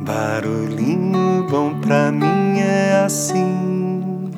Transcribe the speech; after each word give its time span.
Barulhinho 0.00 1.44
bom 1.50 1.80
pra 1.80 2.12
mim 2.12 2.60
é 2.60 3.02
assim, 3.04 4.30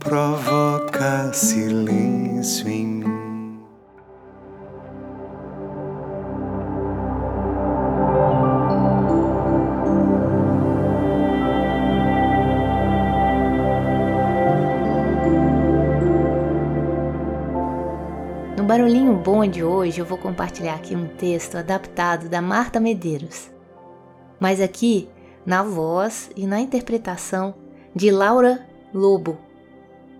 provoca 0.00 1.32
silêncio 1.32 2.68
em 2.68 2.84
mim. 2.84 3.60
No 18.56 18.64
Barulhinho 18.64 19.14
Bom 19.14 19.46
de 19.46 19.62
hoje 19.62 20.00
eu 20.00 20.04
vou 20.04 20.18
compartilhar 20.18 20.74
aqui 20.74 20.96
um 20.96 21.06
texto 21.06 21.56
adaptado 21.56 22.28
da 22.28 22.42
Marta 22.42 22.80
Medeiros 22.80 23.55
mas 24.38 24.60
aqui 24.60 25.08
na 25.44 25.62
voz 25.62 26.30
e 26.36 26.46
na 26.46 26.60
interpretação 26.60 27.54
de 27.94 28.10
Laura 28.10 28.66
Lobo, 28.92 29.38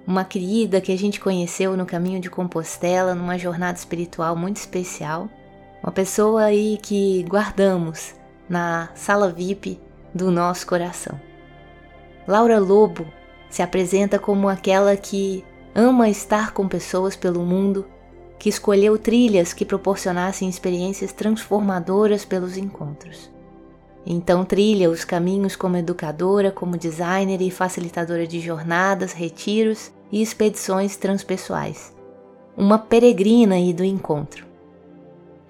uma 0.06 0.24
querida 0.24 0.80
que 0.80 0.92
a 0.92 0.96
gente 0.96 1.18
conheceu 1.20 1.76
no 1.76 1.84
caminho 1.84 2.20
de 2.20 2.30
Compostela, 2.30 3.14
numa 3.14 3.36
jornada 3.36 3.76
espiritual 3.76 4.36
muito 4.36 4.56
especial, 4.56 5.28
uma 5.82 5.90
pessoa 5.92 6.44
aí 6.44 6.78
que 6.80 7.24
guardamos 7.28 8.14
na 8.48 8.88
sala 8.94 9.30
VIP 9.30 9.80
do 10.14 10.30
nosso 10.30 10.66
coração. 10.66 11.20
Laura 12.26 12.58
Lobo 12.58 13.06
se 13.50 13.62
apresenta 13.62 14.18
como 14.18 14.48
aquela 14.48 14.96
que 14.96 15.44
ama 15.74 16.08
estar 16.08 16.52
com 16.52 16.66
pessoas 16.66 17.14
pelo 17.16 17.44
mundo, 17.44 17.86
que 18.38 18.48
escolheu 18.48 18.98
trilhas 18.98 19.52
que 19.52 19.64
proporcionassem 19.64 20.48
experiências 20.48 21.12
transformadoras 21.12 22.24
pelos 22.24 22.56
encontros. 22.56 23.30
Então 24.08 24.44
trilha 24.44 24.88
os 24.88 25.04
caminhos 25.04 25.56
como 25.56 25.76
educadora, 25.76 26.52
como 26.52 26.78
designer 26.78 27.42
e 27.42 27.50
facilitadora 27.50 28.24
de 28.24 28.38
jornadas, 28.38 29.12
retiros 29.12 29.90
e 30.12 30.22
expedições 30.22 30.96
transpessoais. 30.96 31.92
Uma 32.56 32.78
peregrina 32.78 33.56
aí 33.56 33.74
do 33.74 33.82
encontro. 33.82 34.46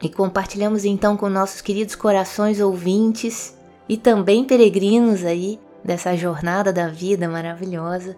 E 0.02 0.08
compartilhamos 0.08 0.86
então 0.86 1.16
com 1.16 1.28
nossos 1.28 1.60
queridos 1.60 1.94
corações 1.94 2.58
ouvintes 2.58 3.54
e 3.86 3.96
também 3.96 4.44
peregrinos 4.44 5.24
aí 5.24 5.60
dessa 5.84 6.16
jornada 6.16 6.72
da 6.72 6.88
vida 6.88 7.28
maravilhosa, 7.28 8.16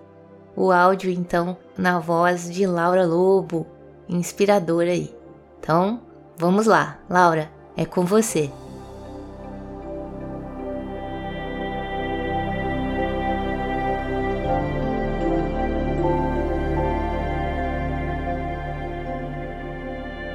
o 0.56 0.72
áudio 0.72 1.10
então 1.10 1.56
na 1.76 1.98
voz 1.98 2.50
de 2.50 2.66
Laura 2.66 3.04
Lobo, 3.04 3.66
inspiradora 4.08 4.90
aí. 4.90 5.14
Então, 5.60 6.00
vamos 6.36 6.66
lá, 6.66 6.98
Laura, 7.10 7.50
é 7.76 7.84
com 7.84 8.04
você. 8.04 8.50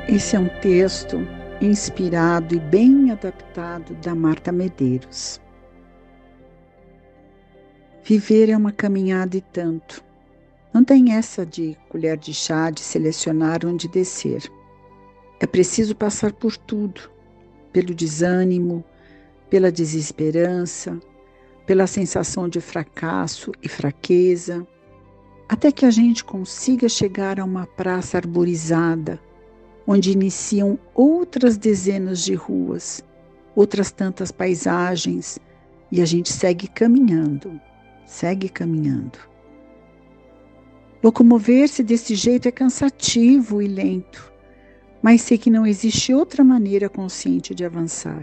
Esse 0.08 0.36
é 0.36 0.40
um 0.40 0.50
texto 0.60 1.26
inspirado 1.62 2.54
e 2.54 2.60
bem 2.60 3.10
adaptado 3.10 3.96
da 3.96 4.14
Marta 4.14 4.52
Medeiros. 4.52 5.40
Viver 8.04 8.50
é 8.50 8.58
uma 8.58 8.74
caminhada 8.74 9.38
e 9.38 9.42
tanto. 9.42 10.04
Não 10.74 10.84
tem 10.84 11.14
essa 11.14 11.46
de 11.46 11.78
colher 11.88 12.18
de 12.18 12.34
chá 12.34 12.70
de 12.70 12.82
selecionar 12.82 13.66
onde 13.66 13.88
descer. 13.88 14.44
É 15.40 15.48
preciso 15.48 15.96
passar 15.96 16.34
por 16.34 16.58
tudo, 16.58 17.10
pelo 17.72 17.96
desânimo, 17.96 18.84
pela 19.50 19.72
desesperança, 19.72 21.00
pela 21.66 21.88
sensação 21.88 22.50
de 22.50 22.60
fracasso 22.60 23.54
e 23.64 23.70
fraqueza, 23.70 24.68
até 25.48 25.72
que 25.72 25.86
a 25.86 25.92
gente 25.92 26.26
consiga 26.26 26.90
chegar 26.90 27.40
a 27.40 27.46
uma 27.46 27.66
praça 27.66 28.18
arborizada 28.18 29.18
onde 29.86 30.12
iniciam 30.12 30.80
outras 30.94 31.58
dezenas 31.58 32.24
de 32.24 32.34
ruas, 32.34 33.04
outras 33.56 33.92
tantas 33.92 34.32
paisagens, 34.32 35.40
e 35.92 36.02
a 36.02 36.06
gente 36.06 36.32
segue 36.32 36.68
caminhando, 36.68 37.60
segue 38.06 38.50
caminhando. 38.50 39.20
Locomover-se 41.04 41.84
desse 41.84 42.16
jeito 42.16 42.48
é 42.48 42.52
cansativo 42.52 43.62
e 43.62 43.68
lento, 43.68 44.32
mas 45.02 45.22
sei 45.22 45.38
que 45.38 45.50
não 45.50 45.68
existe 45.68 46.14
outra 46.14 46.44
maneira 46.44 46.90
consciente 46.90 47.54
de 47.54 47.66
avançar. 47.66 48.22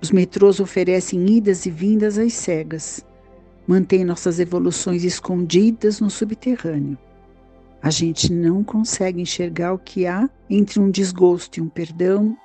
Os 0.00 0.10
metrôs 0.10 0.58
oferecem 0.58 1.26
idas 1.26 1.66
e 1.66 1.70
vindas 1.70 2.18
às 2.18 2.32
cegas, 2.32 3.04
mantêm 3.66 4.04
nossas 4.04 4.40
evoluções 4.40 5.04
escondidas 5.04 6.00
no 6.00 6.08
subterrâneo. 6.08 6.98
A 7.82 7.90
gente 7.90 8.32
não 8.32 8.64
consegue 8.64 9.20
enxergar 9.20 9.72
o 9.72 9.78
que 9.78 10.06
há 10.06 10.28
entre 10.48 10.80
um 10.80 10.90
desgosto 10.90 11.58
e 11.58 11.62
um 11.62 11.68
perdão, 11.68 12.36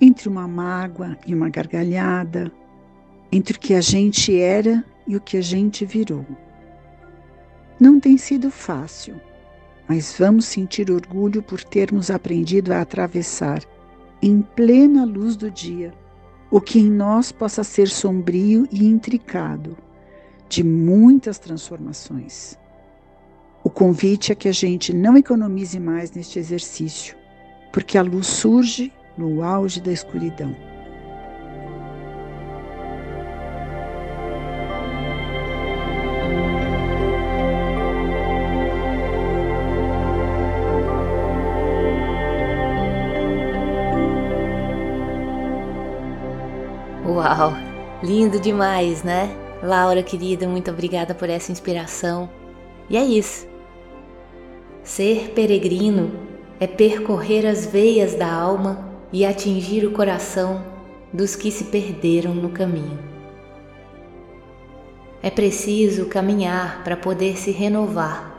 entre 0.00 0.28
uma 0.28 0.48
mágoa 0.48 1.16
e 1.26 1.34
uma 1.34 1.48
gargalhada, 1.48 2.50
entre 3.30 3.56
o 3.56 3.60
que 3.60 3.74
a 3.74 3.80
gente 3.80 4.38
era 4.38 4.84
e 5.06 5.16
o 5.16 5.20
que 5.20 5.36
a 5.36 5.42
gente 5.42 5.84
virou. 5.84 6.26
Não 7.78 8.00
tem 8.00 8.16
sido 8.16 8.50
fácil, 8.50 9.20
mas 9.88 10.16
vamos 10.18 10.46
sentir 10.46 10.90
orgulho 10.90 11.42
por 11.42 11.62
termos 11.62 12.10
aprendido 12.10 12.72
a 12.72 12.80
atravessar, 12.80 13.62
em 14.22 14.40
plena 14.40 15.04
luz 15.04 15.36
do 15.36 15.50
dia, 15.50 15.92
o 16.50 16.60
que 16.60 16.78
em 16.78 16.90
nós 16.90 17.30
possa 17.30 17.62
ser 17.62 17.88
sombrio 17.88 18.66
e 18.72 18.86
intricado, 18.86 19.76
de 20.48 20.64
muitas 20.64 21.38
transformações. 21.38 22.58
O 23.66 23.68
convite 23.68 24.30
é 24.30 24.34
que 24.36 24.46
a 24.46 24.52
gente 24.52 24.94
não 24.94 25.16
economize 25.16 25.80
mais 25.80 26.12
neste 26.12 26.38
exercício, 26.38 27.16
porque 27.72 27.98
a 27.98 28.02
luz 28.02 28.28
surge 28.28 28.92
no 29.18 29.42
auge 29.42 29.80
da 29.80 29.90
escuridão. 29.90 30.54
Uau, 47.04 47.52
lindo 48.00 48.38
demais, 48.38 49.02
né? 49.02 49.28
Laura 49.60 50.04
querida, 50.04 50.46
muito 50.46 50.70
obrigada 50.70 51.16
por 51.16 51.28
essa 51.28 51.50
inspiração. 51.50 52.30
E 52.88 52.96
é 52.96 53.04
isso. 53.04 53.55
Ser 54.86 55.30
peregrino 55.30 56.12
é 56.60 56.66
percorrer 56.68 57.44
as 57.44 57.66
veias 57.66 58.14
da 58.14 58.32
alma 58.32 58.88
e 59.12 59.26
atingir 59.26 59.84
o 59.84 59.90
coração 59.90 60.64
dos 61.12 61.34
que 61.34 61.50
se 61.50 61.64
perderam 61.64 62.32
no 62.32 62.50
caminho. 62.50 62.96
É 65.20 65.28
preciso 65.28 66.06
caminhar 66.06 66.84
para 66.84 66.96
poder 66.96 67.36
se 67.36 67.50
renovar. 67.50 68.32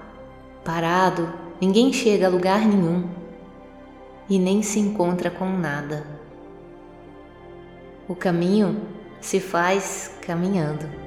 Parado, 0.63 1.33
ninguém 1.59 1.91
chega 1.91 2.27
a 2.27 2.29
lugar 2.29 2.65
nenhum 2.65 3.09
e 4.29 4.39
nem 4.39 4.63
se 4.63 4.79
encontra 4.79 5.29
com 5.29 5.49
nada. 5.49 6.07
O 8.07 8.15
caminho 8.15 8.83
se 9.19 9.41
faz 9.41 10.17
caminhando. 10.21 11.06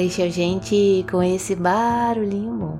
Deixa 0.00 0.22
a 0.22 0.30
gente 0.30 1.04
com 1.10 1.22
esse 1.22 1.54
barulhinho 1.54 2.54
bom. 2.54 2.78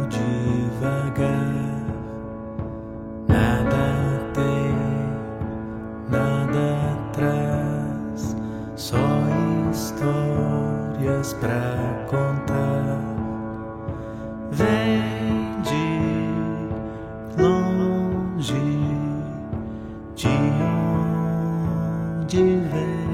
devagar? 0.09 1.53
Nada 3.29 4.19
tem, 4.33 4.75
nada 6.09 6.97
traz, 7.13 8.35
só 8.77 8.97
histórias 9.71 11.35
pra 11.35 12.07
contar. 12.09 12.54
de 22.27 22.57
ver 22.73 23.05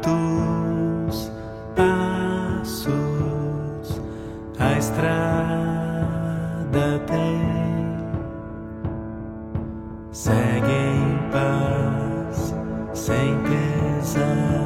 quantos 0.00 1.30
passos 1.74 2.82
a 4.58 4.78
estrada 4.78 5.78
tem, 7.06 7.40
segue 10.10 10.72
em 10.72 11.18
paz 11.30 12.54
sem 12.92 13.38
pesar. 13.42 14.61